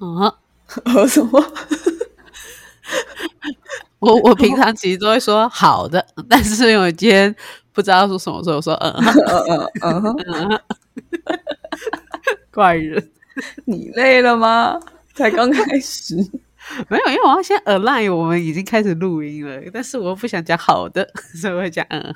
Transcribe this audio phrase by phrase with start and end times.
[0.00, 0.32] 嗯，
[0.84, 1.42] 呃 什么？
[4.00, 7.34] 我我平常其实都会说好的，但是我今天
[7.72, 10.04] 不知道说什么，所以我说嗯哼嗯嗯
[10.48, 10.60] 嗯
[12.50, 13.10] 怪人
[13.66, 14.78] 你累了吗？
[15.14, 16.16] 才刚开始。
[16.88, 22.14] 没有，因为我要先 align 我们已经开始录音了，但是我又不想讲好的，所以我会讲嗯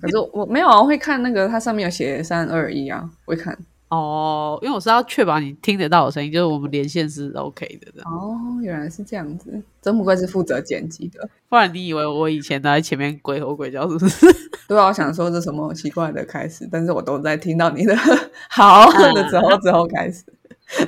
[0.00, 3.56] 可是我没有啊，我会看那个，它上面有写三二一啊，我会看。
[3.94, 9.62] 哦，因为我是要确保你听得到我声音，就是我们连线是 OK 的哦，原来是这样子。
[9.82, 11.28] 真不愧是负责剪辑的。
[11.50, 14.26] 不然你以为我以前都在前面鬼吼鬼叫是不是？
[14.66, 17.94] 对啊，我想说这什么奇怪的开始，但是我都在听到你的
[18.48, 20.24] 好的之后之后开始，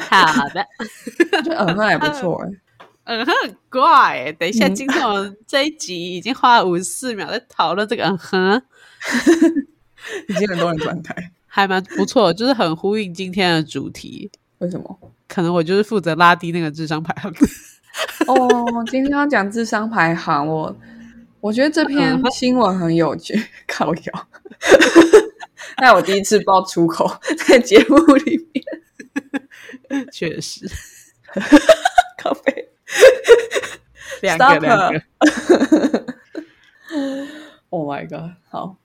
[0.08, 0.64] 好的，
[1.58, 2.50] 嗯哼还不错哎。
[3.04, 4.32] 嗯哼，很怪欸。
[4.32, 8.62] 等一下，今天我们这一集已经花了五十四秒在讨论这个嗯哼，
[10.28, 14.28] 已经很多人转台，还蛮不错，就是很呼应今天的主题。
[14.58, 14.98] 为什么？
[15.28, 17.32] 可能我就是负责拉低那个智商排行。
[18.26, 20.76] 哦，今天要讲智商排行，我
[21.38, 24.28] 我觉得这篇新闻很有趣，靠谣，
[25.78, 27.08] 那我第一次爆粗口
[27.46, 28.36] 在节目里
[29.88, 30.68] 面， 确实，
[32.18, 32.68] 咖啡。
[34.22, 35.00] 两个两个。
[37.70, 38.32] Oh my god！
[38.48, 38.76] 好，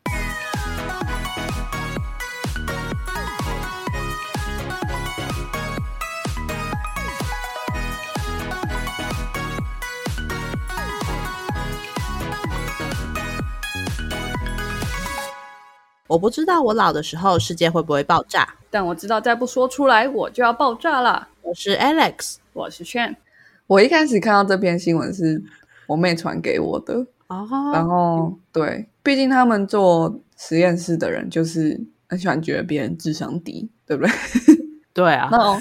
[16.10, 18.56] 我不知道我老的时候世界会不会爆炸。
[18.72, 21.28] 但我知道再不说出来我就要爆炸了。
[21.44, 23.16] 我是 Alex，我是炫。
[23.68, 25.40] 我一开始看到这篇新闻是
[25.86, 26.96] 我妹传给我的，
[27.28, 34.12] 哦然哦，后对，毕竟他们做实验室的人就是很喜欢觉得别人智商低，对不对？
[34.92, 35.60] 对啊，那哦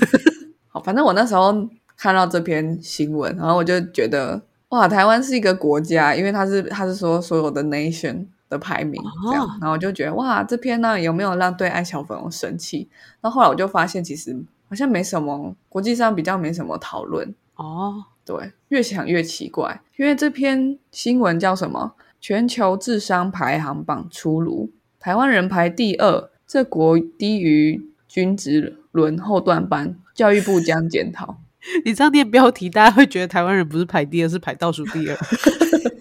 [0.68, 1.52] 好，反正我那时候
[1.94, 4.40] 看到这篇新闻，然后我就觉得
[4.70, 12.88] 哇，台湾是一个国家，因为他是他是说所有的 nation 的排名这样，哦然后我就觉得哇，这篇呢有没有让对爱小粉红生气？
[13.20, 14.36] 然后后来我就发现，其实
[14.68, 17.34] 好像没什么，国际上比较没什么讨论。
[17.56, 21.94] 哦，对，越想越奇怪，因为这篇新闻叫什么？
[22.20, 31.38] 全球智商排行榜出炉，台湾人排第二，这国低于均值轮后段班，教育部将检讨。
[31.84, 35.16] 你这样念标题，大家会觉得台湾人不是排第二，是排倒数第二。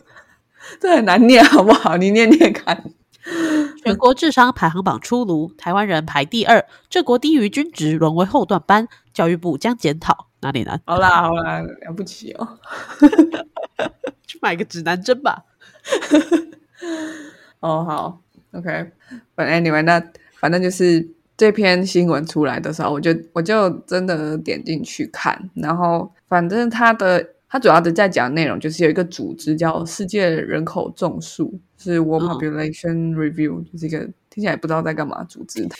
[0.80, 1.98] 这很难念，好不好？
[1.98, 2.84] 你念念看。
[3.84, 10.28] 全国智商排行榜出炉，台湾人排第二，这国低于均值，沦为后段班，教育部将检讨。
[10.40, 10.80] 哪里难？
[10.86, 12.60] 好啦好啦，了不起哦。
[14.28, 15.44] 去买个指南针吧。
[17.60, 18.22] 哦，好
[18.54, 18.92] ，OK。
[19.36, 20.02] 反正 anyway，那
[20.40, 21.06] 反正就是
[21.36, 34.00] 这篇新闻出来的时候，我就我就真的点进去看，然后反正它的它主要的在讲内容就是有一个组织叫世界人口众数，是 World 嗯 Population Review，、就是一个
[34.30, 35.76] 听起来不知道在干嘛组织的，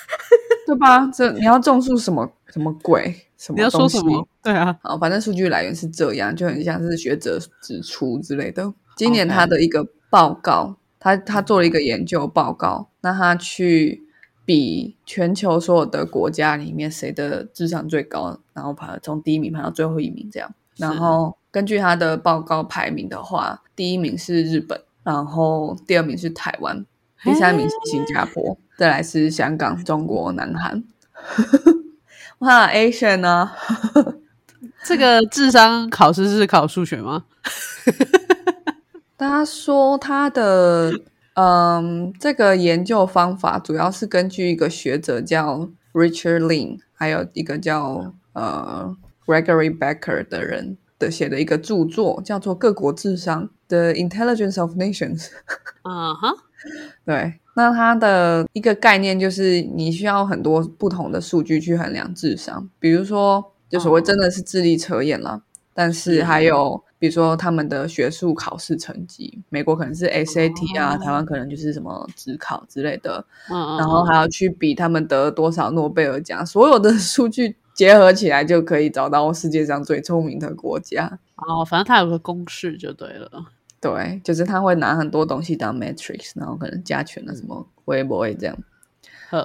[0.66, 1.06] 对吧？
[1.12, 3.14] 这你要种树什么什么鬼？
[3.36, 4.26] 什么你要说什么？
[4.42, 8.72] 对啊，好，反正数据来源是这样，就很像是学者指出之类的。
[8.96, 14.02] 今年他的一个报告，他他做了一个研究报告，那他去
[14.46, 20.54] 比全球所有的国家里面谁的智商最高，然后排从第一名排到最后一名这样。
[20.82, 26.84] 然后根据他的报告排名的话，第一名是日本，然后第二名是台湾，
[27.22, 30.82] 第三名是新加坡，再来是香港、中国、南韩。
[32.40, 33.52] 哇，Asian 呢？
[34.84, 37.24] 这个智商考试是考数学吗？
[39.16, 40.92] 他说他的
[41.34, 48.96] 嗯，这个研究方法主要是根据一个学者叫 Richard Lin，还有一个叫呃
[49.26, 55.26] Gregory Becker 的人的写的一个著作，叫做《各国智商：The Intelligence of Nations
[55.84, 56.34] 》。嗯哼，
[57.04, 65.42] 对，那它的一个概念就是你需要很多不同的数据去衡量智商，比如说就所谓真的是智力测验啦，
[65.74, 71.04] 但是还有比如说他们的学术考试成绩，美国可能是 SAT 啊，哦。
[71.04, 81.18] 台湾可能就是什么职考之类的，嗯，然后还要去比他们得多少诺贝尔奖，所有的数据结合起来就可以找到世界上最聪明的国家。
[81.36, 83.30] 哦，反正它有个公式就对了。
[83.80, 88.56] 对，就是他会拿很多东西当 matrix，然后可能加权了什么微博这样。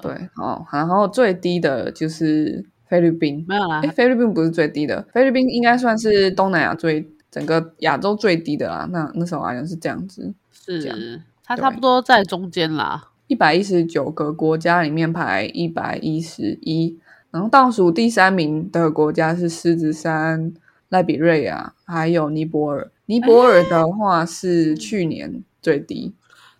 [0.01, 3.43] 对，哦，然后最低的就是菲律宾。
[3.47, 8.87] 没有啦哎，，菲律宾不是最低的，菲律宾应该算是东南亚最整个亚洲最低的啦。
[8.91, 10.31] 那那时候好像是这样子，
[10.65, 13.09] 这样是它差不多在中间啦。
[13.25, 16.99] 一百一十九个国家里面排一百一十一，
[17.31, 20.53] 然后倒数第三名的国家是狮子山、
[20.89, 22.91] 赖比瑞亚还有尼泊尔。
[23.05, 26.13] 尼泊尔的话是去年最低，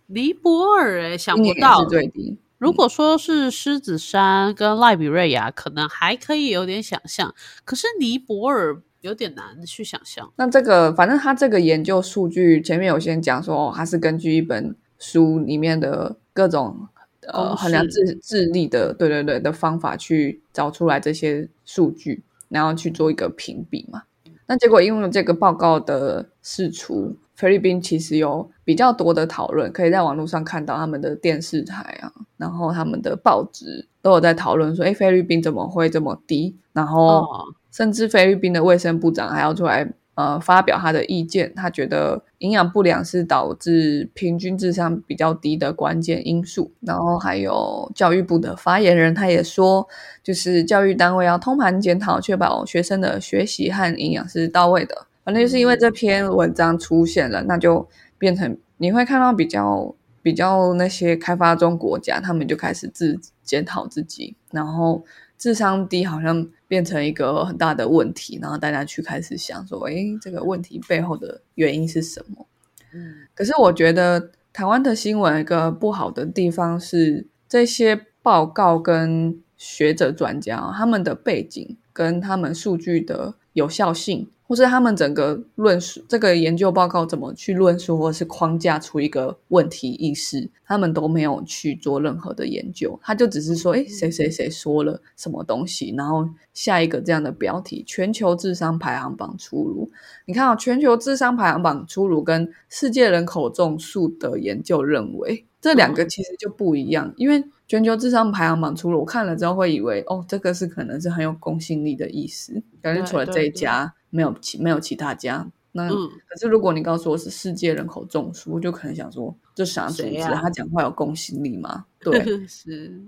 [0.06, 1.88] 尼泊尔哎，想不到是。
[1.88, 2.38] 最低。
[2.58, 7.32] 如果说是狮子山跟赖比瑞亚，可能还可以有点想象，
[7.64, 10.32] 可是尼泊尔有点难去想象。
[10.36, 16.88] 那这个，反正他这个研究数据前面有先讲说，哦，他是根据一本书里面的各种
[17.32, 24.02] 呃衡量智智力的，对对对的方法去找出来这些数据，然后去做一个评比嘛。
[24.46, 36.56] 那结果因为这个报告的释出，菲律宾其实有比较多的讨论，可以在网络上看到他们的电视台啊，然后他们的报纸都有在讨论说，哎，菲律宾怎么会这么低？
[36.72, 37.20] 然后。
[37.20, 46.72] 哦，甚至菲律宾的卫生部长还要出来呃发表他的意见，他觉得营养不良是导致平均智商比较低的关键因素。
[46.80, 49.86] 然后还有教育部的发言人，他也说，
[50.20, 55.06] 就是教育单位要通盘检讨，确保学生的学习和营养是到位的。
[55.22, 57.88] 反正就是因为这篇文章出现了，那就
[58.18, 65.04] 变成你会看到比较比较那些开发中国家，他们就开始自检讨自己，然后
[65.36, 72.46] 智商低好像变成一个很大的问题，然后大家去开始想说，诶，这个问题背后的原因是什么？
[72.92, 99.90] 嗯，可是我觉得台湾的新闻一个不好的地方是，这些报告跟学者专家他们的背景跟他们数据的有效性，或是他们整个论述这个研究报告怎么去论述，或是框架出一个问题意识，他们都没有去做任何的研究，他就只是说，哎，谁谁谁说了什么东西，然后下一个这样的标题，全球智商排行榜出炉。
[100.24, 107.12] 你看啊、全球智商排行榜出炉跟世界人口总数的研究认为，这两个其实就不一样。
[107.18, 115.46] 因为全球智商排行榜出炉，我看了之后会以为，哦，这个是可能是很有公信力的意思，感觉对除了这一家，没有其没有其他家。
[115.70, 120.18] 那、嗯可是如果你告诉我是世界人口众数，我就可能想说，这啥组织？
[120.20, 121.84] 他讲话有公信力吗？
[122.00, 123.00] 对，是，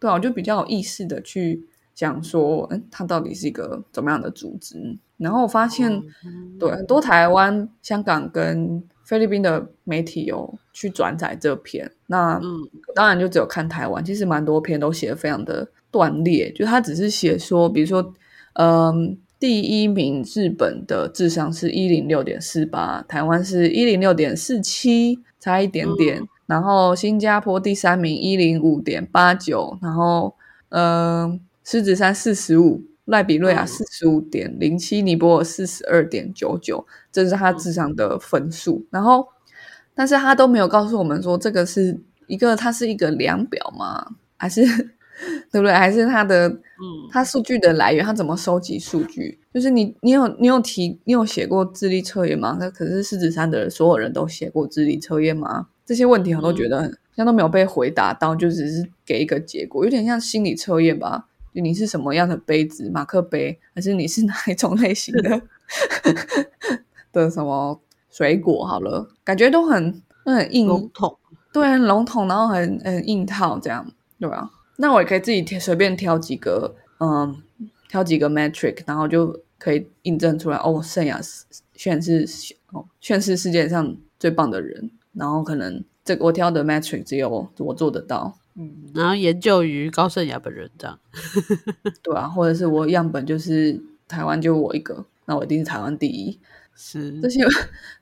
[0.00, 1.62] 对啊，我就比较有意识的去
[1.94, 4.98] 讲说，嗯，它到底是一个怎么样的组织？
[5.18, 5.92] 然后我发现，
[6.24, 12.56] 嗯对很多台湾、香港跟菲律宾的媒体有去转载这篇，那嗯
[12.94, 18.14] 当然就只有看台湾，其实蛮多篇都写的非常的断裂，就他只是写说，比如说，
[18.54, 19.18] 嗯。
[19.38, 26.20] 第一名日本的智商是一零六点四八，台湾是一零六点四七，差一点点。
[26.20, 30.32] 嗯然后新加坡第三名一零五点八九，然后
[30.68, 38.86] 呃狮子山四十五，赖比瑞亚嗯四十五点零七，尼泊尔四十二点九九，这是他智商的分数。
[38.90, 39.26] 然后，
[39.92, 41.98] 但是他都没有告诉我们说这个是
[42.28, 44.06] 一个，它是一个量表吗？
[44.36, 44.62] 还是
[45.50, 45.72] 对不对？
[45.72, 46.60] 还是它的嗯
[47.10, 49.38] 它数据的来源，它怎么收集数据？
[49.52, 52.56] 就是你，你有你有提，你有写过智力测验吗？
[52.60, 55.68] 那可是狮子山的所有人都写过智力测验吗？
[55.84, 61.26] 这些问题我都觉得像都没有被回答到，就只是给一个结果，有点像心理测验吧。
[61.54, 65.40] 就你是什么样的杯子，马克杯，还是你是哪一种类型的
[67.12, 67.80] 的什么
[68.10, 68.66] 水果？
[68.66, 71.16] 好了，感觉都很都很硬，笼统，
[71.54, 73.90] 对，很笼统，然后很很硬套这样，
[74.20, 74.50] 对吧？
[74.76, 77.42] 那我也可以自己挑随便挑几个，嗯，
[77.88, 81.44] 挑几个 metric，然后就可以印证出来哦，圣雅是
[81.74, 82.26] 炫是
[82.72, 90.98] 哦，炫是世界上最棒的人，然后可能这个我挑的 metric 只有我做得到，嗯，然后研究于高圣雅本人这样，
[92.02, 96.38] 对啊，或者是我样本就是台湾就我一个，那我一定是台湾第一，
[96.74, 97.20] 是。
[97.20, 97.40] 这些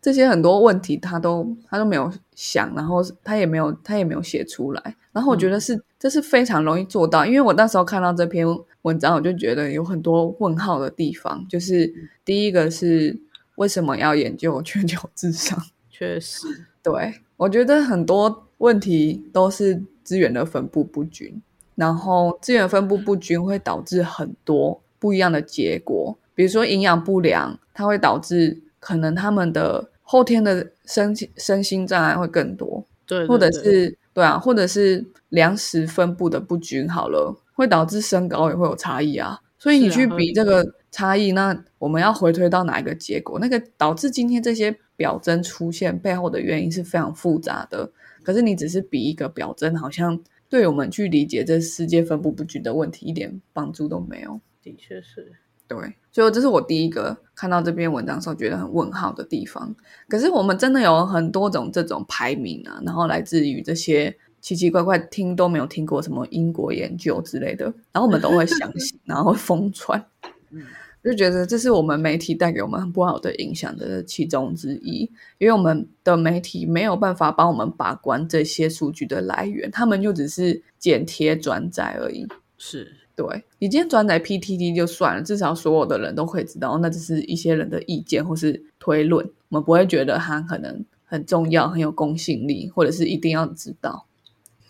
[0.02, 8.46] 这些很多问题他都他都没有想，然后他也没有他也没有写出来，然后我觉得是、这是非常容易做到，因为我那时候看到这篇
[8.82, 11.90] 文章，我就觉得有很多问号的地方，就是
[12.26, 13.18] 第一个是
[13.54, 15.58] 为什么要研究全球智商？
[15.88, 16.46] 确实，
[16.82, 21.40] 对我觉得很多问题都是资源的分布不均，
[21.74, 39.40] 然后资源分布不均会导致很多不一样的结果，比如说营养不良，它会导致可能他们的后天的身身心障碍会更多，对，或者是对啊，或者是粮食分布的不均，好了，会导致身高也会有差异啊。
[39.58, 43.38] 所以你去比这个差异，那我们要回推到哪一个结果？
[43.38, 47.90] 那个导致今天这些表征出现背后的原因是非常复杂的。
[48.22, 54.40] 可是你只是比一个表征，好像对我们去理解这世界分布不均的问题一点帮助都没有。
[54.62, 55.32] 的确是，
[55.66, 55.78] 对，
[56.12, 59.74] 所以这是我第一个看到这篇文章的时候觉得很问号的地方。
[60.08, 70.04] 可是我们真的有很多种这种排名啊，然后来自于这些奇奇怪怪听都没有听过什么英国研究之类的，然后我们都会相信，然后会疯传。
[71.02, 75.02] 就觉得这是我们媒体带给我们很不好的影响的其中之一，
[75.36, 82.26] 因为我们的媒体没有办法帮我们把关这些数据的来源，他们就只是剪贴转载而已。
[82.56, 94.06] 是对你今天转载 PTT 就算了，至少所有的人都可以知道，那只是一些人的意见或是推论，我们不会觉得它可能很重要、很有公信力，或者是一定要知道。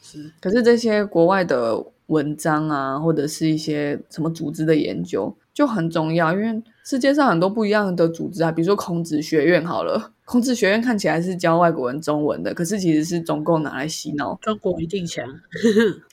[0.02, 15.24] 是，可是这些国外的文章啊，或者是一些什么组织的研究就很重要，因为世界上很多不一样的组织啊，比如说孔子学院好了，孔子学院看起来是教外国人中文的，可是其实是中共拿来洗脑中国一定强。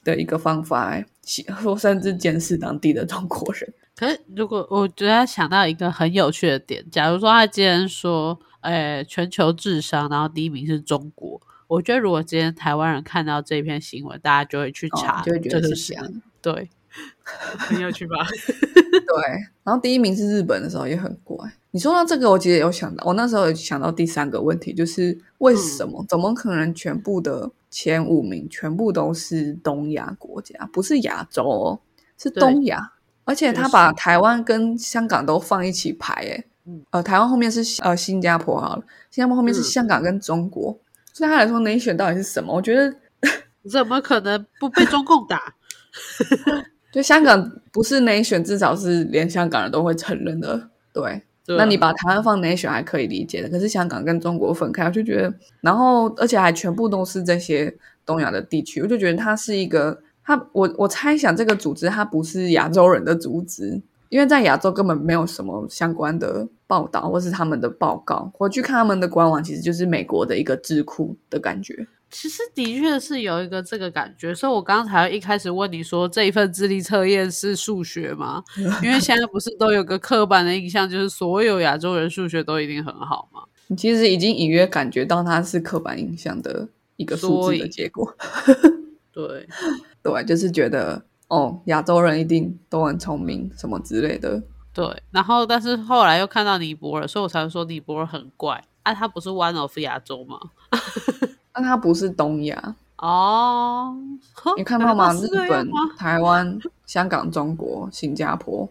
[0.03, 1.20] 的一个方法，洗
[1.63, 3.73] 或甚至监视当地的中国人。
[3.95, 16.21] 可是，如果我觉得想到一个很有趣的点，假如说他今天说，哎，全球智商，然后第一名是中国，我觉得如果今天台湾人看到这篇新闻，大家就会去查，哦就会觉得是这样。
[16.41, 16.69] 对，
[17.23, 18.15] 很有趣吧？
[18.91, 19.31] 对，
[19.63, 21.37] 然后第一名是日本的时候也很怪。
[21.71, 26.05] 你说到这个，我其实有想到，我那时候有想到第三个问题，就是为什么？
[26.07, 31.79] 怎么可能全部的前五名全部都是东亚国家，不是亚洲哦，
[32.17, 32.93] 是东亚？
[33.23, 40.77] 而且他把台湾跟香港都放一起排，诶嗯呃，台湾后面是呃新加坡好了，新加坡后面是嗯香港跟中国。
[41.17, 42.53] 对他来说，nation 到底是什么？
[42.53, 42.93] 我觉得
[43.71, 45.53] 怎么可能不被中共打？
[46.91, 50.69] 就香港不是 nation，至少是连香港人都会承认的。
[50.91, 51.21] 对，
[51.57, 57.73] 那你把台湾放 nation 还可以理解的，可是香港跟中国分开，我就觉得，然后而且还全部都是这些
[58.05, 71.87] 东亚的地区，我就觉得它是一个，它我我猜想这个组织它不是亚洲人的组织，因为在亚洲根本没有什么相关的报道或是他们的报告，我去看他们的官网，其实就是美国的一个智库的感觉。
[72.11, 78.43] 其实的确是有一个这个感觉，所以我刚才一开始问你说这一份智力测验是数学吗？
[78.83, 83.41] 因为现在不是都有个刻板的印象，就是所有亚洲人数学都一定很好吗？
[83.67, 88.13] 你其实已经隐约感觉到它是刻板印象的一个数字的结果。
[89.13, 89.47] 对，
[90.03, 94.43] 对，就是觉得哦，亚洲人一定都很聪明，什么之类的。
[94.73, 100.37] 对，然后但是后来又看到尼泊尔，所以我才会说尼泊尔很怪啊，他不是 one of 亚洲吗？
[101.53, 103.95] 但它不是东亚，哦，
[104.57, 105.13] 你看到吗？
[105.13, 108.67] 日本台湾、香港、中国、新加坡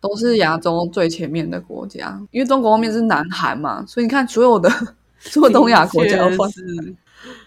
[0.00, 4.70] 都是亚洲最前面的国家，因为中国后面是南韩嘛，所以你看所有的
[5.18, 6.94] 所有东亚国家都是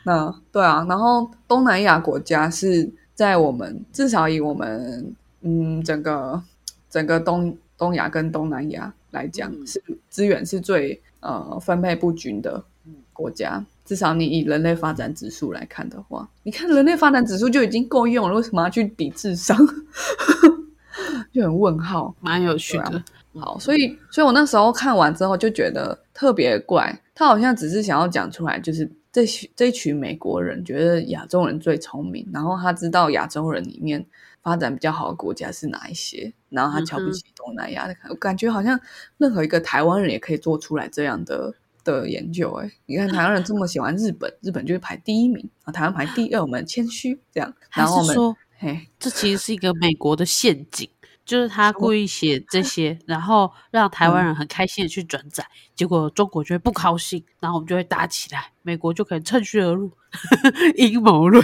[0.03, 6.41] 那对啊，然后东南亚国家是在我们至少以我们嗯整个
[6.89, 12.63] 整个东东亚跟东南亚来讲，嗯是资源是最呃分配不均的
[13.11, 13.63] 国家。
[13.85, 19.57] 至少你以人类发展指数来看的话，你看人类发展指数就已经够用了，为什么要去比智商？
[21.33, 22.15] 就很问号。
[22.21, 23.03] 蛮有趣的。
[23.39, 34.05] 好，所以，所以我那时候看完之后就觉得特别怪，他好像只是想要讲出来，就是这群这群美国人觉得亚洲人最聪明，然后他知道亚洲人里面
[34.43, 38.79] 发展比较好的国家是哪一些，然后他瞧不起东南亚的，我感觉好像
[39.17, 41.51] 任何一个台湾人也可以做出来这样的
[41.83, 42.51] 的研究。
[42.53, 50.89] 哎，你看台湾人这么喜欢日本，日本就是排第一名，啊，台湾排第二，我们谦虚这样，还然后我们是说嘿，这其实是一个美国的陷阱，
[51.25, 59.91] 就是他故意写这些，然后让台湾人很开心的去转载，结果中国就会不高兴，然后我们就会打起来，美国就可以趁虚而入，
[60.77, 61.43] 阴谋论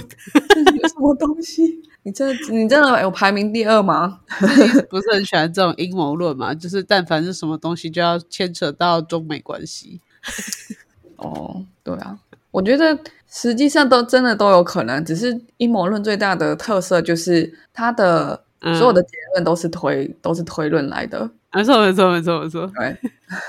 [0.50, 1.82] 这是 什么东西？
[2.04, 4.22] 你这你真的有排名第二吗？
[4.90, 6.54] 不是很喜欢这种阴谋论嘛？
[6.54, 10.00] 就是但凡是什么东西就要牵扯到中美关系，
[11.18, 12.18] 哦，对啊，
[12.52, 22.72] 我觉得实际上都真的都有可能，只是阴谋论最大的特色就是它的嗯所有的结论都是推、都是推论来的，没错没错没错没错。
[22.76, 22.98] 对，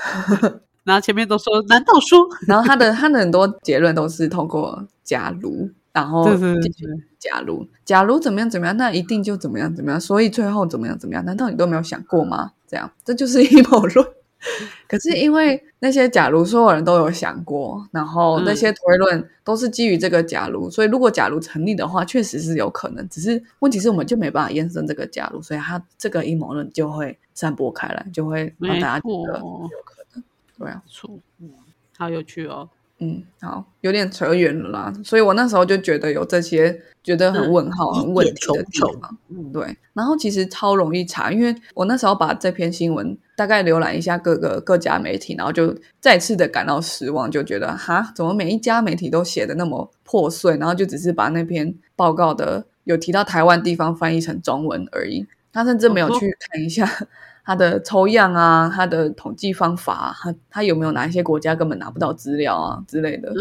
[0.83, 2.27] 然后前面都说难道说？
[2.47, 6.85] 然后他的他的很多结论都是通过假如，然后对对对继续
[7.19, 12.51] 假如假如怎么样怎么样，那一定就怎么样怎么样，所以最后怎么样怎么样，难道你都没有想过吗？
[12.67, 14.05] 这样这就是阴谋论。
[14.87, 23.07] 可是因为那些假如所有人都有想过，然后那些推论都是基于这个假如，所以如果假如成立的话，确实是有可能。
[23.09, 30.23] 只是问题是我们就没办法验证这个假如，所以它这个阴谋论就会散播开来，就会让大家觉得有可能。
[30.57, 31.49] 对啊，错，嗯，
[31.97, 32.69] 好有趣哦。
[33.03, 34.93] 嗯，好，有点扯远了啦。
[35.03, 39.17] 所以我那时候就觉得有这些觉得很问号、嗯很问题的地方。
[39.51, 56.87] 对，然后其实超容易查，因为我那时候把这篇新闻大概浏览一下各个各家媒体，然后就再次的感到失望，就觉得哈，怎么每一家媒体都写的那么破碎，然后就只是把那篇报告的有提到台湾地方翻译成中文而已，他甚至没有去看一下
[57.43, 63.35] 他的抽样啊，他的统计方法，他他有没有哪一些国家根本拿不到资料啊之类的，嗯，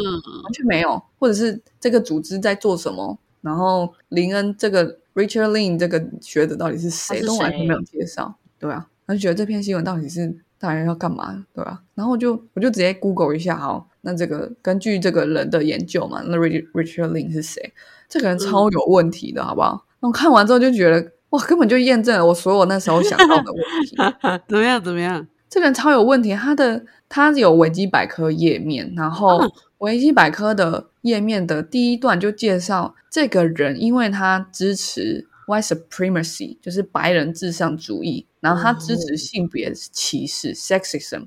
[0.45, 17.72] 完全没有，或者是这个组织在做什么，然后林恩这个 Richard Lin 这个学者到底是谁，都完全谁没有介绍，对啊，他就觉得这篇新闻到底是大家要干嘛，对吧、然后我就我就直接 Google 一下，好，那这个根据这个人的研究嘛，那 Rich- Richard Lin 是谁？
[18.08, 19.84] 这个人超有问题的，好不好？
[19.98, 23.96] 那我看完之后就觉得，哇，根本就验证了我所有那时候想到的问题。
[24.46, 24.80] 怎么样？
[24.80, 25.26] 怎么样？
[25.48, 39.16] 这个人超有问题，他的他有维基百科页面，然后嗯维基百科的页面的第一段就介绍这个人，因为他支持 white supremacy，就是白人至上主义，然后他支持哦。
[39.16, 41.26] 性别歧视 sexism，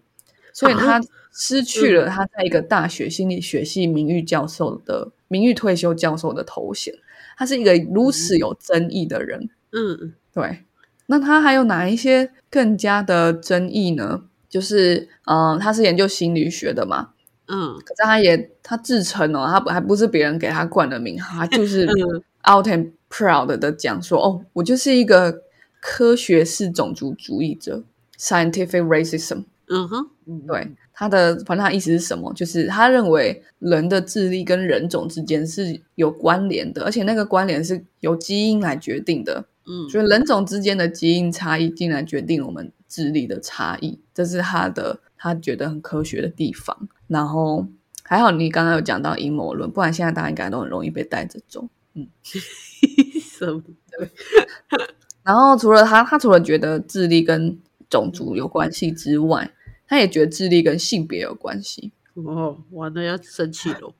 [0.53, 1.01] 所以他
[1.32, 6.93] 失去了他在一个大学心理学系名誉教授的名誉退休教授的头衔，
[7.38, 9.50] 他是一个如此有争议的人。
[9.72, 10.13] 嗯。
[10.34, 10.63] 对，
[11.05, 14.24] 那他还有哪一些更加的争议呢？
[14.50, 17.10] 就是，嗯、他是研究心理学的嘛，
[17.48, 17.75] 嗯。
[17.86, 22.24] 可是他也他自称哦，他不还不是别人给他冠的名号，他就是嗯。
[22.46, 25.42] out and proud 的讲说，哦，我就是一个
[25.85, 27.83] 科学是种族主义者
[28.17, 29.43] （scientific racism）。
[29.67, 30.07] 嗯哼，
[30.47, 32.31] 对他的，反正他意思是什么？
[32.33, 39.43] 就是他认为人的智力跟人种之间是有关联的，而且那个关联是由基因来决定的。
[39.65, 46.87] 嗯所以人种之间的基因差异竟然决定我们智力的差异，这是他的他觉得很科学的地方。
[47.07, 47.67] 然后
[48.03, 51.67] 还好你刚刚有讲到阴谋论，不然现在大家应该都很容易被带着走。
[51.93, 52.07] 嗯
[53.21, 53.61] 什么？
[55.24, 57.58] 然后除了他，他除了觉得智力跟
[57.89, 59.51] 种族有关系之外，
[59.88, 61.92] 他也觉得智力跟性别有关系。
[62.15, 63.94] 哦，完了，要生气了。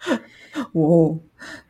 [0.72, 1.18] 哦，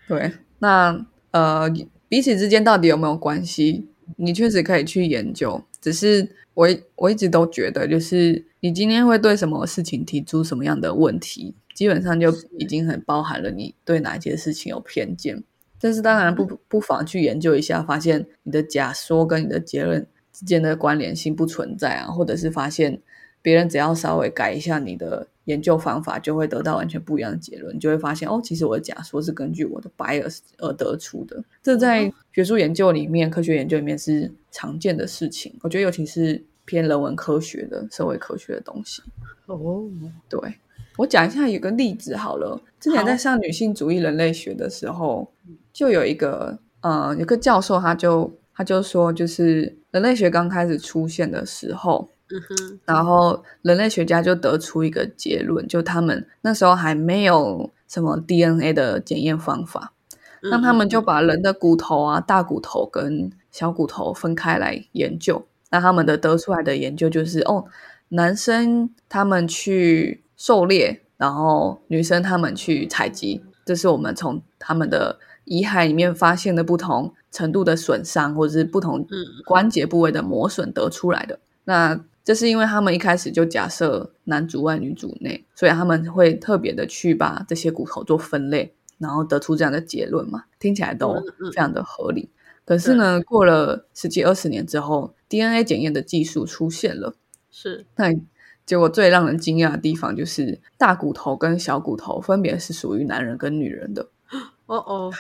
[0.07, 1.71] 对，那呃，
[2.09, 3.89] 彼此之间到底有没有关系？
[4.17, 15.45] 你确实可以去研究，只是我一我一直都觉得，就是你今天会对什么事情提出什么样的问题，基本上就已经很包含了你对哪一件事情有偏见。
[15.81, 23.01] 但是当然不不妨去研究一下，发现你的假说跟你的结论之间的关联性不存在啊，或者是发现
[23.43, 27.75] 别人只要稍微改一下你的研究方法，就会得到完全不一样的结论。
[27.75, 31.43] 你就会发现，哦，其实我的假说是根据我的 bias 而得出的。
[31.63, 35.55] 这在学术研究里面、科学研究里面是常见的事情。
[35.63, 39.03] 我觉得，尤其是偏人文科学的、社会科学的东西。
[39.47, 39.89] 哦，
[40.29, 40.39] 对
[40.99, 42.61] 我讲一下有个例子好了。
[42.81, 45.31] 之前在上女性主义人类学的时候，
[45.73, 59.93] 就有一个呃，有个教授他就他就说，就是人类学刚开始出现的时候，嗯哼，然后人类学家就得出一个结论，就他们那时候还没有什么 DNA 的检验方法，
[60.43, 65.47] 嗯那他们就把人的骨头啊、大骨头跟小骨头分开来研究。
[65.71, 67.67] 那他们的得出来的研究就是，哦，
[68.09, 79.25] 男生他们去狩猎，然后女生他们去采集，这是我们从他们的遗骸里面发现的不同程度的损伤，或者是不同嗯。
[79.47, 81.41] 关节部位的磨损得出来的。
[81.65, 91.15] 那这是因为他们一开始就假设男主外女主内，所以他们会特别的去把这些骨头做分类，然后得出这样的结论嘛，听起来都
[91.53, 92.29] 非常的合理。
[92.67, 97.15] 可是呢，过了十几二十年之后，DNA 检验的技术出现了，
[97.51, 97.87] 是。
[97.97, 98.15] 那
[98.67, 104.09] 结果最让人惊讶的地方就是大骨头跟小骨头分别是属于男人跟女人的，
[104.69, 105.13] 哦哦，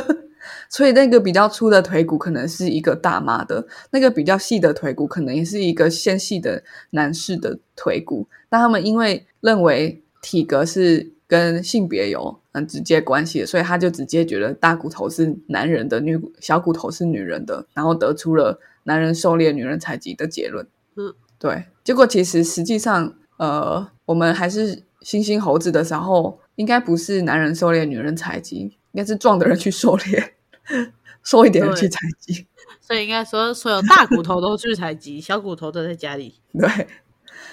[0.68, 8.26] 所以那个比较粗的腿骨可能是一个大妈的，那个比较细的腿骨可能也是一个纤细的男士的腿骨。
[8.50, 20.66] 那他们因为认为体格是跟性别有很直接关系的，所以他就直接觉得大骨头是男人的，女小骨头是女人的，然后得出了男人狩猎、女人采集的结论。
[20.96, 21.66] 嗯，对。
[21.84, 30.34] 结果其实实际上，呃，我们还是猩猩猴子的时候，应该不是男人狩猎、女人采集，应该是壮的人去狩猎，
[31.22, 32.46] 瘦一点人去采集。
[32.80, 36.40] 所以应该说，所有大骨头都去采集， 小骨头都在家里。
[36.58, 36.86] 对，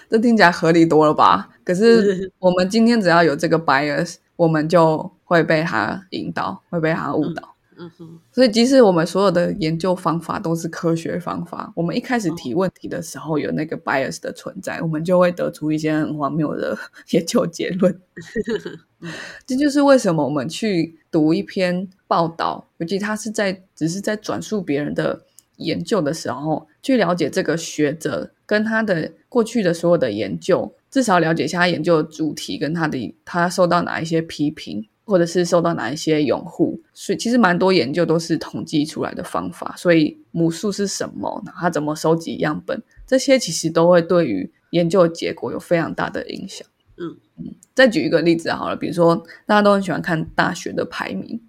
[0.10, 1.50] 这听起来合理多了吧？
[1.64, 7.44] 可是我们今天只要有这个 bias，我们就会被他引导，会被他误导。
[7.44, 7.55] 嗯
[7.98, 16.78] 哼，所以，即使我们所有的研究方法都是科学方法，我们一开始提问题的时候有那个 bias 的存在，我们就会得出一些很荒谬的
[17.12, 18.00] 研究结论。
[19.46, 25.22] 这就是为什么我们去读一篇报道，尤其他是在只是在转述别人的
[25.58, 36.82] 研究的时候，去了解这个学者跟他的过去的所有的研究，至少了解一下他研究的主题跟他的他受到哪一些批评，或者是受到哪一些拥护。
[36.94, 39.74] 所以其实蛮多研究都是统计出来的方法。
[39.78, 41.42] 所以母数是什么？
[41.58, 42.84] 它怎么收集样本？
[43.08, 46.68] 这些其实都会对于研究结果有非常大的影响。
[46.98, 49.16] 嗯嗯，再举一个例子好了，比如说
[49.46, 51.42] 大家都很喜欢看大学的排名，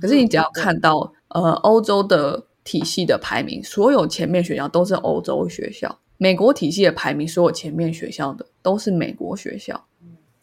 [0.00, 5.88] 可是你只要看到呃欧洲的体系的排名，所有前面学校都是欧洲学校；
[6.18, 9.86] 美国体系的排名，所有前面学校的都是美国学校。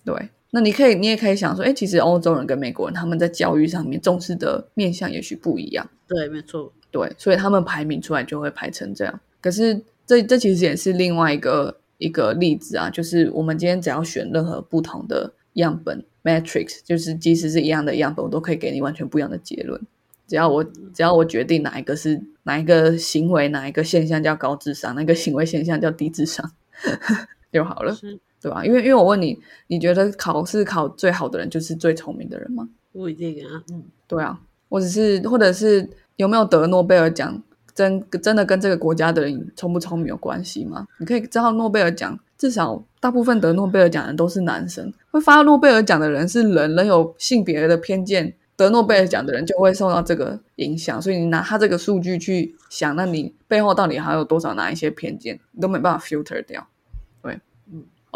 [0.04, 5.88] 对，那你可以，你也可以想说，哎，其实欧洲人跟美国人他们在教育上面重视的面向也许不一样。
[6.08, 6.72] 对，没错。
[6.92, 9.20] 对，所以他们排名出来就会排成这样。
[9.42, 19.80] 可是这这其实也是另外一个一个例子啊，就是我们今天只要选任何不同的样本 matrix，就是即使是一样的样本，我都可以给你完全不一样的结论。
[20.28, 26.52] 只要我只要我决定哪一个是哪一个行为，哪一个现象叫高智商，哪个行为现象叫低智商
[27.54, 28.66] 就好了，是对吧？
[28.66, 32.68] 因为因为我问你，你觉得考试考最好的人就是最聪明的人吗？
[32.92, 33.62] 不一定啊。
[33.72, 37.42] 嗯，对啊，我只是或者是有没有得诺贝尔奖，
[37.76, 40.88] 真真的跟这个国家的人聪不聪明有关系吗？
[41.00, 56.68] 你可以知道诺贝尔奖，至少大部分得诺贝尔奖的人都是男生，会发诺贝尔奖的人是人，人有性别的偏见，得诺贝尔奖的人就会受到这个影响，所以你拿他这个数据去想，那你背后到底还有多少哪一些偏见，你都没办法 filter 掉。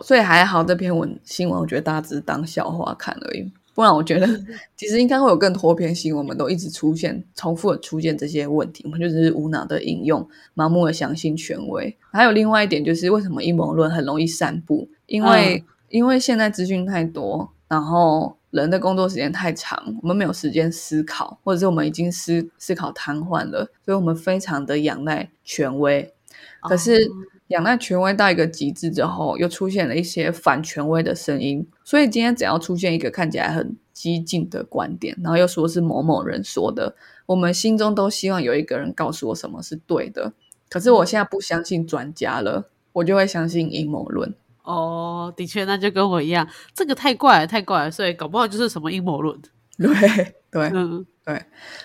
[0.01, 3.51] 所以还好这篇文新闻，我觉得大家只是当笑话看而已。
[3.75, 4.27] 不然，我觉得
[4.77, 11.97] 其实应该会有更多篇新闻，我们都一直出现重复的出现这些问题，我们就只是无脑的引用，盲目的相信权威。
[12.11, 14.87] 还有另外一点就是，为什么阴谋论很容易散布？
[15.07, 26.13] 因为、因为现在资讯太多，然后人的工作时间太长，我们没有时间思考，或者是我们已经思思考瘫痪了，所以我们非常的仰赖权威。
[26.61, 27.09] 可是
[27.53, 31.65] 仰赖权威到一个极致之后，又出现了一些反权威的声音。
[31.83, 36.95] 所以今天只要出现一个看起来很激进的观点，然后又说是某某人说的，
[37.27, 40.33] 我们心中都希望有一个人告诉我什么是对的。
[40.69, 44.33] 可是我现在不相信专家了，我就会相信阴谋论。
[44.63, 49.39] 哦，的确，那就跟我一样，这个太怪了，太怪了，所以搞不好就是什么阴谋论。
[49.77, 49.87] 对
[50.49, 51.41] 对嗯，对，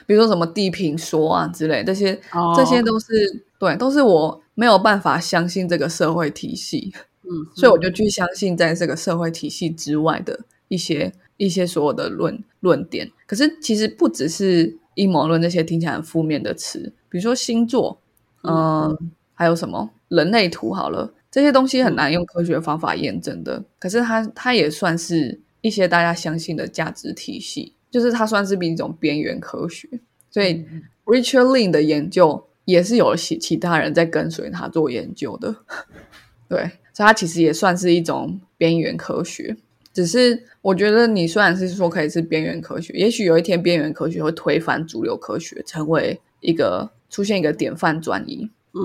[0.07, 3.07] 比如说什么地平说啊之类，这些、哦这些都是
[3.59, 6.93] 对，都是我没有办法相信这个社会体系。
[7.23, 13.11] 嗯，所以我就去相信在这个社会体系之外的一些一些所有的论论点。
[13.27, 18.01] 可是其实不只是阴谋论这些听起来很负面的词，比如说星座，
[18.43, 18.97] 嗯，
[19.35, 23.63] 还有什么人类图好了，这些东西很难用科学方法验证的。
[23.79, 29.89] 可是它它也算是一些大家相信的价值体系，就是它算是一种边缘科学。
[30.31, 30.65] 所以
[31.05, 35.57] Richard Lin 的研究也是有其其他人在跟随他做研究的。
[36.49, 36.59] 对，
[36.93, 39.57] 所以它其实也算是一种边缘科学。
[39.93, 48.81] 只是我觉得，你虽然是说可以是边缘科学，也许有一天边缘科学会推翻主流科学，成为一个出现一个典范转移，嗯，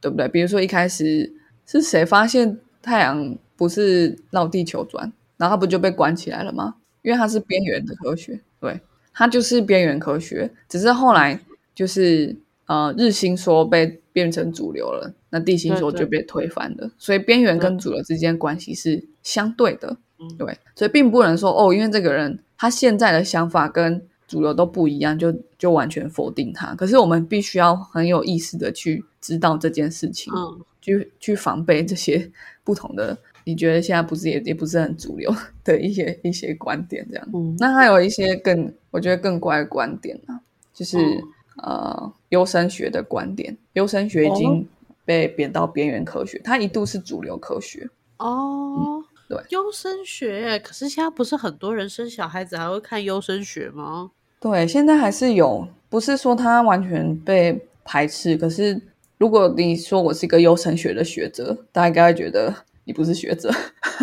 [0.00, 0.28] 对不对？
[0.28, 1.32] 比如说一开始
[1.66, 6.76] 是谁发现太阳不是绕地球转，然后它不就被关起来了吗？
[7.02, 8.80] 因为它是边缘的科学，对，
[9.12, 10.50] 它就是边缘科学。
[10.68, 11.38] 只是后来
[11.74, 12.36] 就是
[12.66, 16.90] 呃，日心说被变成主流了，那地心说就被推翻了。
[16.96, 26.74] 所以边缘跟主流之间关系是相对的，嗯对，所以并不能说哦，因为这个人他现在的想法跟主流都不一样，就就完全否定他。
[26.74, 32.30] 可是我们必须要很有意识的去知道这件事情，嗯，去去防备这些
[32.62, 33.18] 不同的。
[33.44, 37.28] 你觉得现在不是也也不是很主流 的一些一些观点这样？
[37.34, 40.38] 嗯那还有一些更我觉得更怪的观点呢、
[40.72, 41.22] 就是、嗯
[41.62, 43.56] 呃优生学的观点。
[43.74, 44.66] 优生学已经
[45.04, 47.88] 被贬到边缘科学，它一度是主流科学。
[48.18, 54.10] 哦，对优生学，可是现在不是很多人生小孩子还会看优生学吗？
[54.40, 58.36] 对，现在还是有，不是说它完全被排斥。
[58.36, 58.80] 可是
[59.18, 63.50] 如果你说我是一个优生学的学者，大家应该会觉得你不是学者，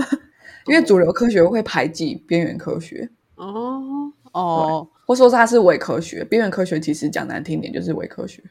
[0.67, 6.23] 因为主流科学会排挤边缘科学，哦哦，或说它是伪科学。
[6.23, 8.43] 边缘科学其实讲难听点就是伪科学。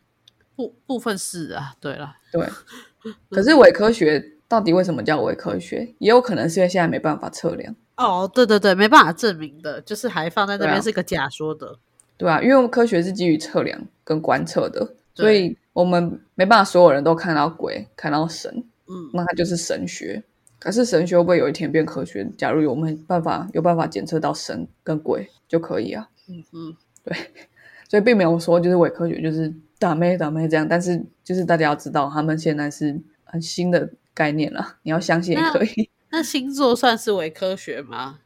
[0.57, 2.45] 部部分是啊，对了，对，
[3.31, 5.95] 可是伪科学到底为什么叫伪科学？
[5.99, 11.79] 也有可能是因为现在没办法测量，哦，对对对，没办法证明的，就是还放在那边是个假说的，
[12.17, 20.23] 对啊，因为科学是基于测量跟观测的，所以我们没办法所有人都看到鬼、看到神，嗯那它就是神学。
[20.59, 22.29] 可是神学会不会有一天变科学？
[22.37, 26.09] 假如有我们办法有办法检测到神跟鬼就可以啊。
[26.29, 27.17] 嗯嗯，对
[27.89, 35.89] 所以并没有说就是伪科学就是打妹打妹这样，但是就是大家要知道，他们现在是很新的概念了，你要相信也可以。
[36.11, 38.19] 那星座算是伪科学吗？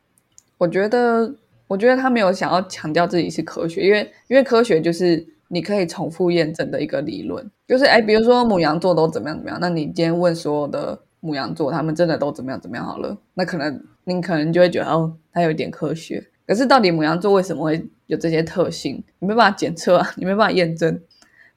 [0.57, 1.35] 我觉得，
[1.66, 16.23] 我觉得他没有想要强调自己是科学，因为因为科学就是你可以重复验证的一个理论，就是哎，比如说母羊座都怎么样怎么样，那你今天问所有的母羊座，他们真的都怎么样怎么样好了，那可能你可能就会觉得哦，它有一点科学。
[16.47, 19.03] 可是到底母羊座为什么会有这些特性？
[19.21, 21.01] 你没办法检测啊，你没办法验证。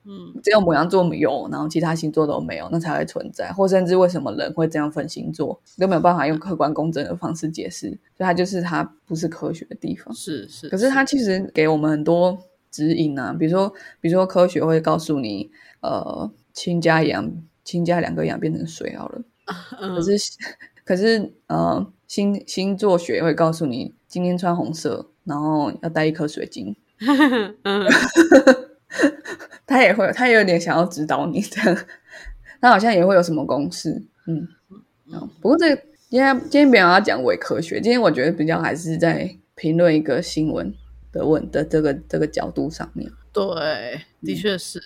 [0.06, 3.52] 嗯，只有母羊座有，然后其他星座都没有，那才会存在。
[3.52, 7.90] 或甚至为什么人会这样分星座，都没有办法用客观公正的方式解释。
[8.16, 10.14] 所以它就是它不是科学的地方。
[10.14, 12.38] 是是，可是它其实给我们很多
[12.72, 15.50] 指引啊，比如说，比如说科学会告诉你，
[15.86, 17.32] 呃，氢加氧，
[17.64, 19.22] 氢加两个氧变成水好了。
[19.78, 20.18] 可是，
[20.84, 26.76] 可是，呃，星星座学会告诉你，今天穿红色，然后要带一颗水晶。
[27.64, 27.86] 嗯，
[29.68, 31.86] 他也会，他也有点想要指导你这样。
[32.60, 34.48] 他好像也会有什么公式，嗯，
[35.12, 35.76] 嗯不过这
[36.10, 40.74] 今天今天没有要讲伪科学，今天我觉得比较还是在评论一个新闻
[41.12, 43.12] 的问的这个这个角度上面。
[43.32, 44.82] 对，的确是。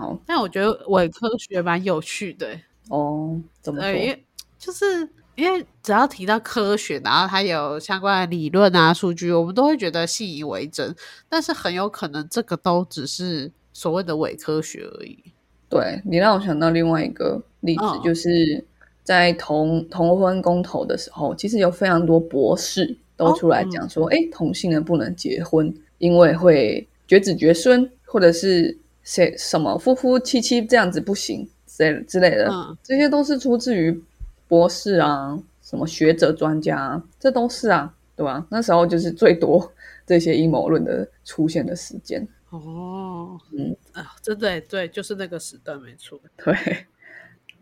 [0.00, 2.58] 好，但我觉得伪科学蛮有趣的。
[2.88, 3.92] 哦，怎么说？
[3.92, 4.24] 对，因为
[4.58, 10.94] 就是因为只要提到科学，然后它有相关的理论啊、数据，我们都会觉得信以为真。
[11.28, 15.22] 但是很有可能这个都只是所谓的伪科学而已。
[15.68, 18.64] 对你让我想到另外一个例子，嗯就是
[19.04, 28.76] 在同同婚公投的时候，其实有非常多博士都出来讲说，哎、同性人不能结婚，因为会绝子绝孙，或者是
[29.10, 34.00] 谁什么夫夫妻妻这样子不行之类之类的，嗯这些都是出自于
[34.46, 38.46] 博士啊，什么学者专家啊，这都是啊，对吧？
[38.50, 39.72] 那时候就是最多
[40.06, 46.20] 这些阴谋论的出现的时间，哦，嗯啊，真的对，就是那个时段没错。
[46.36, 46.54] 对。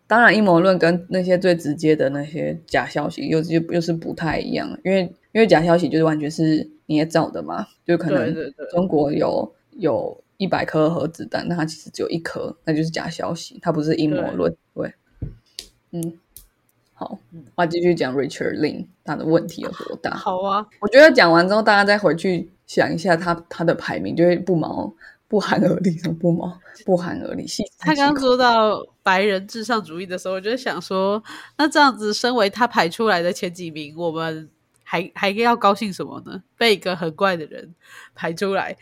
[0.06, 14.56] 当然，阴谋论跟那些最直接的那些假消息又又又是不太一样，因为因为假消息就是完全是捏造的嘛，就可能对对对，中国有有一百颗核子弹，那它其实只有一颗，那就是假消息，它不是阴谋论。
[14.74, 14.94] 对，
[15.90, 16.18] 嗯，
[16.94, 17.18] 好，
[17.56, 20.16] 我要继续讲 Richard Lin 他的问题有多大。
[20.16, 24.92] 好啊，我觉得讲完之后，大家再回去想一下他他的排名，就会不毛
[25.26, 27.44] 不寒而栗，什么不毛不寒而栗。
[27.76, 31.22] 他刚刚说到白人至上主义的时候，我就想说，
[31.56, 34.48] 那这样子，身为他排出来的前几名，我们
[34.84, 36.44] 还还要高兴什么呢？
[36.56, 37.74] 被一个很怪的人
[38.14, 38.76] 排出来，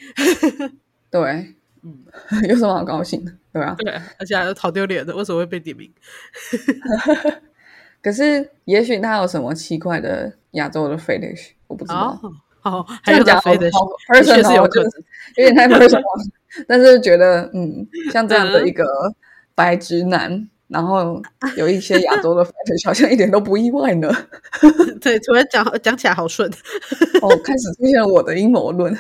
[1.11, 2.05] 对，嗯，
[2.49, 5.91] 有什么好高兴的，对吧、对，而且还好丢脸的，为什么会被点名？
[8.03, 12.19] 可是也许他有什么奇怪的亚洲的 fetish，我不知道。
[12.23, 14.99] 哦，好，还有讲好飞的，好的确是 personal，有可能就。
[15.37, 16.03] 有点太 personal，
[16.69, 18.85] 但是觉得嗯，像这样的一个
[19.55, 21.21] 白直男，然后
[21.57, 24.09] 有一些亚洲的 fetish，好像一点都不意外呢。
[25.01, 26.49] 对，突然讲讲起来好顺。
[27.23, 28.97] 哦，开始出现了我的阴谋论，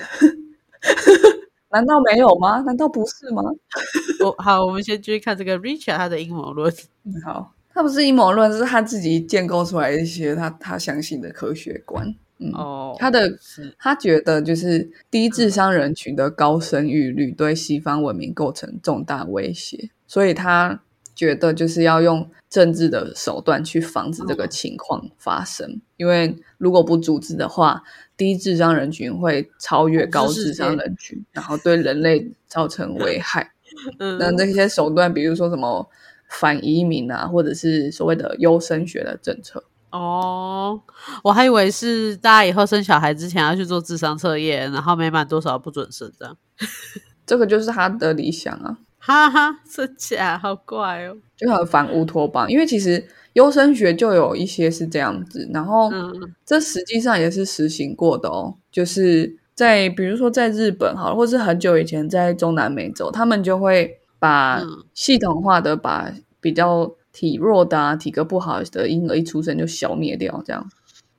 [1.70, 2.60] 难道没有吗？
[2.62, 3.42] 难道不是吗？
[4.24, 6.72] 我好，我们先继续看这个 Richard 他的阴谋论。
[7.04, 12.14] 嗯好，他不是阴谋论，是他自己建构出来一些他他相信的科学观。
[12.38, 13.30] 嗯，哦，他的
[13.78, 20.82] 他觉得就是低智商人群的高生育率对西方文明构成重大威胁，所以他
[21.16, 27.82] 觉得就是要用政治的手段去防止这个情况发生，因为如果不阻止的话，
[28.16, 33.50] 低智商人群会超越高智商人群，然后对人类造成危 害。
[33.98, 35.88] 嗯，那这些手段，比如说什么
[36.28, 39.64] 反移民啊，或者是所谓的优生学的政策。
[39.90, 40.80] 哦，
[41.24, 46.36] 我还以为是大家以后生小孩之前要去做智商测验，然后没满多少不准生这样。
[47.24, 48.78] 这个就是他的理想啊。
[49.06, 51.16] 哈哈，真假好怪哦。
[51.36, 64.84] 就很反乌托邦，因为其实优生学就有一些是这样子，然后嗯这实际上也是实行过的哦，就是在比如说在日本好了，或是很久以前在中南美洲，他们就会把嗯。
[64.92, 70.68] 系统化的把比较体弱的啊、体格不好的婴儿一出生就消灭掉，这样，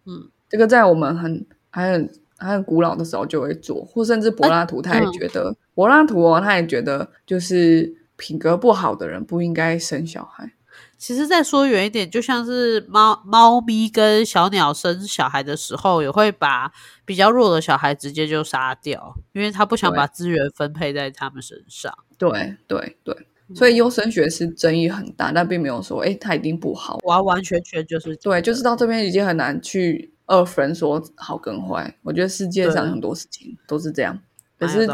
[0.06, 10.52] 嗯，这个在我们很还很还很古老的时候就会做，或甚至柏拉图他也嗯觉得，柏拉图哦，他也觉得就是品格不好的人不应该生小孩。
[11.00, 16.72] 其实再说远一点，就像是猫猫咪跟小鸟生小孩的时候，也会把
[17.06, 21.96] 比较弱的小孩直接就杀掉，因为他不想把资源分配在他们身上。
[22.18, 23.16] 对对对，
[23.54, 26.98] 所以优生学是争议很大，但并没有说，哎，他一定不好。
[27.04, 31.94] 完完全全就是对，就是到这边已经很难去二分说好跟坏。
[32.04, 34.18] 我觉得世界上很多事情都是这样，
[34.60, 34.88] 可是。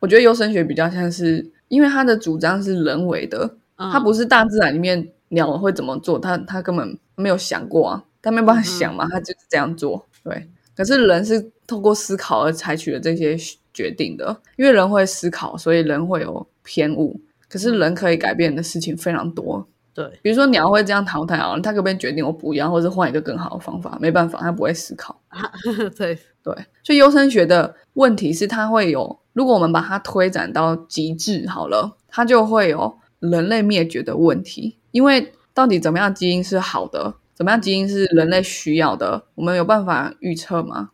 [0.00, 10.06] 我觉得优生学比较像是因为他的主张是人为的，嗯他不是大自然里面鸟会怎么做，他他根本没有想过啊，他没办法想嘛，他就是这样做。
[10.22, 13.36] 对，可是人是透过思考而采取了这些
[13.74, 17.20] 决定的，因为人会思考，所以人会有偏误。
[17.48, 19.66] 可是人可以改变的事情非常多，
[19.98, 23.98] 对，比如说鸟会这样淘汰啊，它可不可以决定我不要，或者换一个更好的方法？
[24.00, 25.20] 没办法，它不会思考。
[25.98, 34.78] 对，对，所以优生学的问题是它会有，如果我们把它推展到极致好了，它就会有人类灭绝的问题。
[34.92, 40.90] 因为到底怎么样基因是好的，怎么样基因是人类需要的，我们有办法预测吗？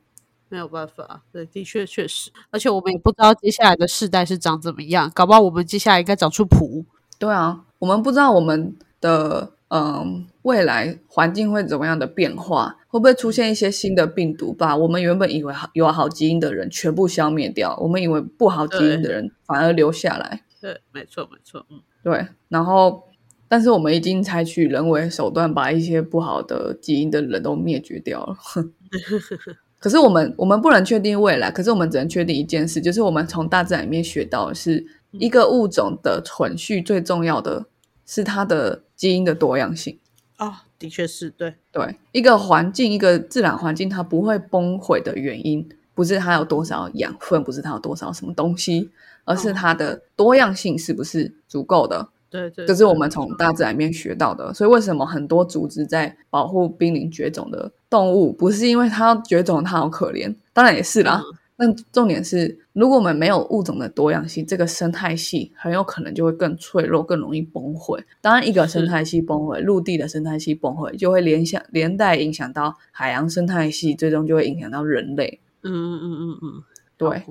[0.49, 6.87] 没有办法，对，的确确实，而且我们也不知道接下来的世代是长怎么样，搞不好我们接下来应该长出谱。
[7.19, 20.40] 对啊，我们不知道我们的嗯未来环境会怎么样的变化，会不会出现一些新的病毒，把我们原本以为好有好基因的人全部消灭掉，我们以为不好基因的人反而留下来。
[20.59, 23.05] 对，没错没错，嗯，对，然后
[23.47, 28.35] 但是我们已经采取人为手段，把一些不好的基因的人都灭绝掉了。
[29.79, 37.67] 可是我们我们不能确定未来，可是我们只能确定一件事，就是我们从大自然里面学到的是一个物种的存续最重要的
[38.07, 39.98] 是它的基因的多样性。
[40.38, 48.90] 哦，的确是对，对，一个环境，一个自然环境，它不会崩毁的原因，不是它有多少养分，不是它有多少什么东西，
[49.24, 52.09] 而是它的多样性是不是足够的。
[52.28, 54.52] 对对，这是我们从大自然里面学到的。
[54.52, 61.22] 所以为什么很多组织在保护濒临绝种的动物，不是因为它要绝种，它好可怜，当然也是啦。
[61.57, 68.03] 但重点是，如果我们没有物种的多样性，这个生态系很有可能就会更脆弱，更容易崩溃。
[68.21, 75.40] 当然，一个生态系崩毁，陆地的生态系崩毁，就会联想连带影响到海洋生态系，最终就会影响到人类。
[75.62, 76.62] 嗯嗯嗯嗯嗯，
[76.99, 77.23] 对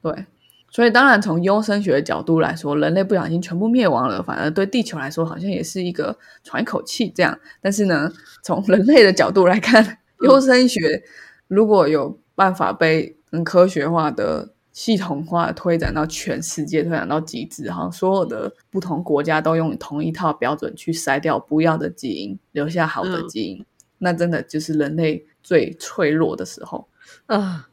[0.00, 0.26] 对，
[0.70, 7.36] 所以当然从优生学的角度来说，人类不小心全部灭亡了，反而对地球来说好像也是一个喘一口气这样。
[7.60, 8.10] 但是呢，
[8.42, 11.02] 从人类的角度来看，优生学
[11.48, 23.64] 如果有办法被很科学化的、系统化的推展到全世界，推展到极致，好像所有的不同国家都用同一套标准去筛掉不要的基因，留下好的基因，
[23.98, 26.86] 那真的就是人类最脆弱的时候。
[27.26, 27.68] 啊，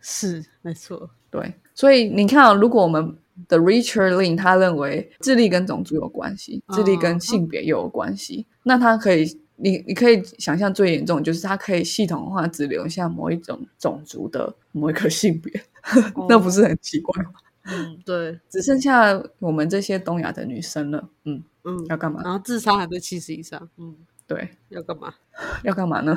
[0.00, 15.62] 是没错，对，所以你看啊、如果我们的 Richard Lin 他认为智力跟种族有关系，智力跟性别又有关系，那他可以，你你可以想象最严重就是它可以系统化只留下某一种种族的某一个性别，
[16.28, 17.32] 那不是很奇怪吗？
[17.64, 22.22] 嗯，对，只剩下我们这些东亚的女生了，嗯，嗯，要干嘛？
[22.24, 23.94] 然后智商还在七十以上，嗯，
[24.26, 25.14] 对，要干嘛？
[25.62, 26.16] 要干嘛呢？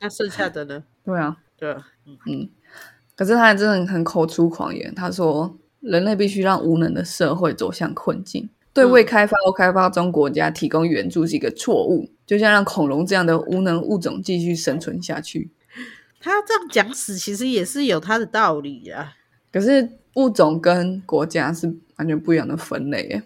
[0.00, 0.82] 那剩下的呢？
[1.04, 2.48] 对啊，对啊，嗯嗯，
[3.16, 4.92] 可是他还真的很口出狂言。
[4.94, 15.50] 他说，人类必须让无能的社会走向困境，对未开发或开发中国家提供援助是一个错误，就像让恐龙这样的无能物种继续生存下去。
[16.20, 19.12] 他这样讲死，其实也是有他的道理啊。
[19.52, 23.22] 可是物种跟国家是完全不一样的分类耶，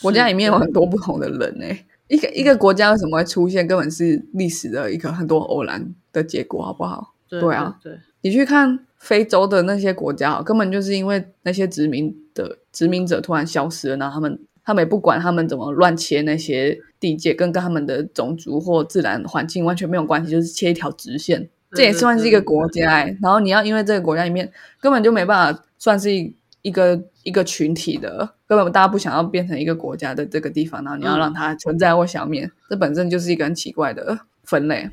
[0.00, 1.86] 国家里面有很多不同的人诶。
[2.08, 7.14] 一个一个国家为什么会出现，根本是历史的一个很多偶然的结果，好不好？
[7.26, 23.18] 对对啊，对，你去看非洲的那些国家，根本就是因为那些殖民的殖民者突然消失了，然后他们他们也不管他们怎么乱切那些地界，跟跟他们的种族或自然环境完全没有关系，就是切一条直线，这也算是一个国家、欸。
[23.20, 34.88] 然后你要因为这个国家里面根本就没办法算是一一个一个群体的，根本大家不想要变成一个国家的这个地方，然后你要让它存在或消灭，这本身就是一个很奇怪的分类。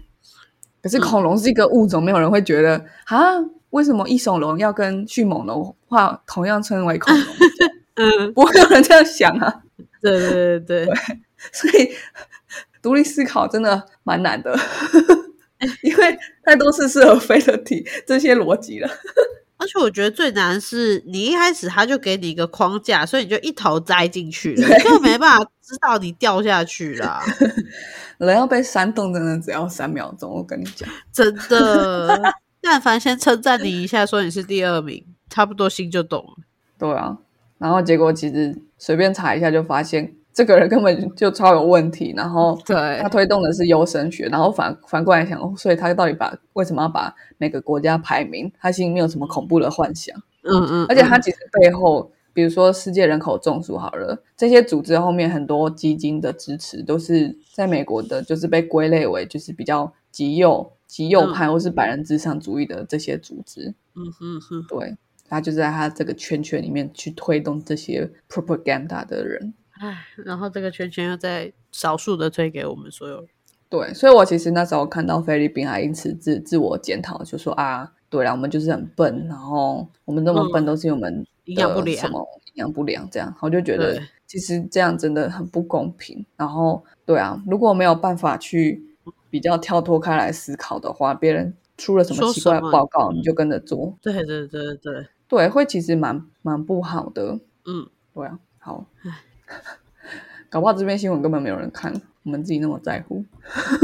[0.81, 3.35] 可是恐龙是一个物种，没有人会觉得啊，
[3.69, 7.23] 为什么翼手龙要跟迅猛龙画同样称为恐龙？
[7.99, 9.61] 嗯，不会有人这样想啊。
[10.01, 10.95] 对对对对，
[11.51, 11.91] 所以
[12.81, 14.57] 独立思考真的蛮难的，
[15.83, 18.89] 因为太多似是而非的题这些逻辑了。
[19.57, 27.19] 而且我觉得最难是你一开始他就给你一个框架，所以你就一头栽进去了，你根本没办法知道你掉下去了。
[28.19, 30.31] 人要被煽动，真的只要三秒钟。
[30.31, 32.21] 我跟你讲，真的，
[32.61, 36.43] 但凡先称赞你一下，说你是第二名，差不多心就懂了。
[36.77, 37.17] 对啊。
[37.59, 42.13] 然后结果其实随便查一下就发现，这个人根本就超有问题。
[42.17, 48.51] 然后对他推动的是优生学，然后反反过来想，哦所以他到底把为什么要把每个国家排名？
[48.59, 50.17] 他心里面有什么恐怖的幻想？
[50.43, 63.75] 嗯嗯，而且他其实背后，比如说世界人口众数好了，这些组织后面很多基金的支持，都是在美国的，就是被归类为就是比较极右、极右派或是白人至上主义的这些组织。
[63.95, 64.95] 嗯哼哼，对，
[65.29, 69.53] 他就在他这个圈圈里面去推动这些 propaganda 的人。
[69.79, 73.29] 唉，然后这个圈圈又在少数的推给我们所有人。
[73.69, 86.25] 对，所以我其实那时候看到菲律宾还因此自自我检讨，就说啊，对了，我们就是很笨，然后我们那么笨都是因为我们嗯营养不良的什么营养不良这样，我就觉得其实这样真的很不公平。
[86.35, 88.83] 然后对啊，如果没有办法去
[89.29, 97.39] 比较跳脱开来思考的话，别人出了什么奇怪的报告，你就跟着做，对对对对，对，会其实蛮蛮不好的。
[97.65, 98.85] 嗯，对啊，好，
[100.49, 103.23] 搞不好这边新闻根本没有人看，我们自己那么在乎。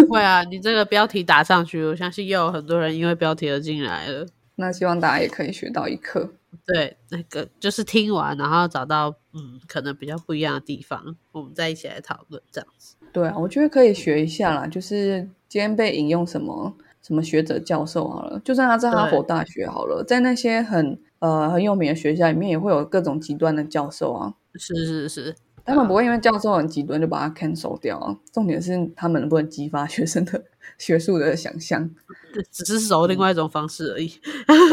[0.09, 4.25] 会啊，你这个标题打上去，我相信又有很多人因为标题而进来了。
[4.55, 6.33] 那希望大家也可以学到一课。
[6.65, 12.95] 对，那个就是听完，然后找到嗯，可能比较不一样的地方，我们再一起来讨论这样子。
[13.11, 14.65] 对啊，我觉得可以学一下啦。
[14.65, 16.75] 就是今天被引用什么
[17.05, 24.33] 什么学者教授好了，就算他在哈佛大学好了，在那些很呃很有名的学校里面，也会有各种极端的教授啊。
[24.55, 28.17] 是是是，他们不会因为教授很极端就把他 cancel 掉啊。
[28.33, 30.43] 重点是他们能不能激发学生的
[30.79, 31.87] 学术的想象。
[32.51, 34.11] 只是走另外一种方式而已。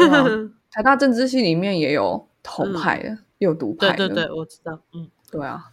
[0.71, 3.95] 台大政治系里面也有统派的，也有独派的。
[3.95, 5.65] 对对对，我知道，嗯，对啊，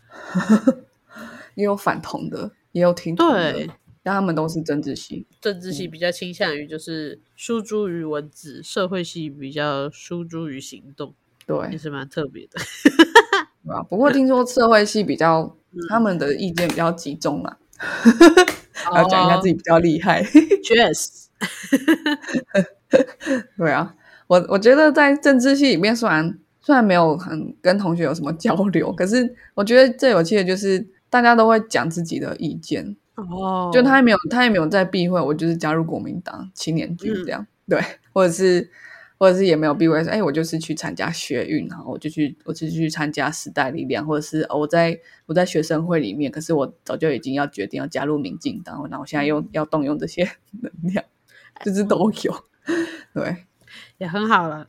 [1.56, 3.70] 也有反同的，也有挺同的对，
[4.02, 5.26] 但他们都是政治系。
[5.40, 11.14] 政治嗯系比较倾向于就是输诸于文字，社会系比较输诸于行动，
[11.48, 12.52] 也对，是蛮特别的。
[13.64, 13.82] 对啊。
[13.82, 15.56] 不过听说社会系比较，
[15.88, 17.58] 他们的意见比较集中啊，
[18.72, 20.22] 还 要讲一下自己比较厉害。
[20.64, 21.28] 确实，
[23.56, 23.94] 对啊，
[24.26, 37.80] 我我觉得在政治系里面，虽然虽然没有很跟同学有什么交流，可是我觉得最有趣的就是大家都会讲自己的意见，哦，就他也没有他也没有在避讳我就是加入国民党青年军这样，对，
[38.12, 38.70] 或者是
[39.18, 50.28] 或者是也没有避讳说，哎，我就是去参加学运，然后我就去我就去参加时代力量，或者是、哦、我在我在学生会里面，可是我早就已经要决定要加入民进党，然后我现在又要动用这些
[50.62, 51.04] 能量，
[51.64, 52.44] 就是都有，
[53.12, 53.44] 对。
[53.98, 54.66] 也很好了。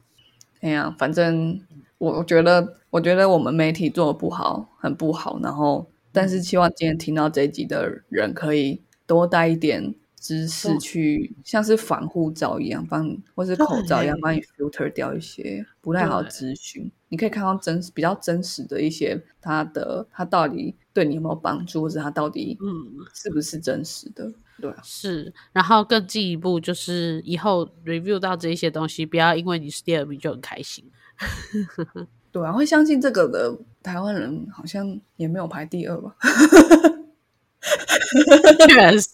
[0.59, 1.59] 哎呀，反正
[1.97, 5.39] 我我觉得，我觉得我们媒体做的不好，很不好。
[5.41, 16.91] 然后，但是希望今天听到这一集的人可以多带一点知识去，像是防护罩一样，帮或是口罩一样，帮你 filter 掉一些不太好的对资讯。
[17.09, 24.31] 你可以看到真比较真实的一些，它的它到底对你有没有帮助，或者它到底嗯，是不是真实的？
[24.61, 30.85] 对啊，是，然后更进一步就是以后 review 到这一些东西，不要因为你是第二名就很开心。
[32.31, 33.53] 对啊，会相信这个的
[33.83, 36.15] 台湾人好像也没有排第二吧。
[38.67, 39.07] 确实，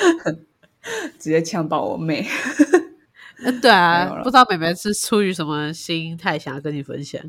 [1.18, 2.26] 直接呛爆我妹。
[3.44, 7.20] 呃对啊，不知道妹妹是出于什么心态想要跟你分享。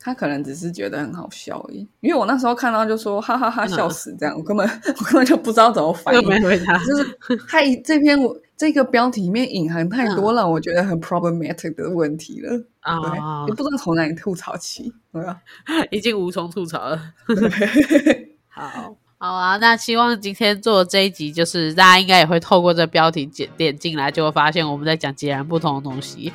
[0.00, 4.68] 他可能只是觉得很好笑而已，因为我那时候看到就说哈哈哈笑死这样，我根本
[4.98, 6.50] 我根本就不知道怎么反又应，就
[6.98, 7.18] 是
[7.48, 15.40] 他一这篇我这个标题里面隐含太多让我觉得很 problematic 的问题了，对，啊也，不知道从哪里吐槽起，对吧，
[15.90, 17.00] 已经无从吐槽了。
[18.48, 18.96] 好。
[19.16, 26.30] 好啊，那希望今天做的这一集，就是大家应该也会透过这标题点点进来，就会发现我们在讲截然不同的东西。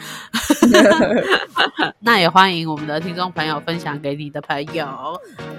[2.00, 4.88] 那也欢迎我们的听众朋友分享给你的朋友。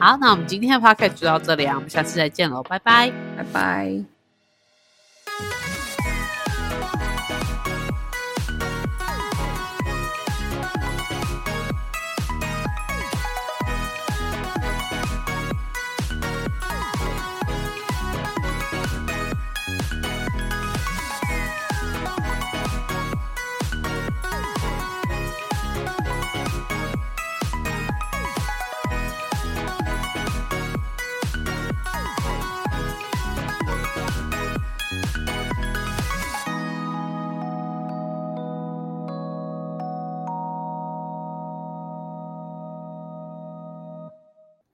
[0.01, 3.13] 好，那我们今天的 podcast 就到这里啊，我们下次再见喽，拜拜。
[3.37, 4.20] 拜拜。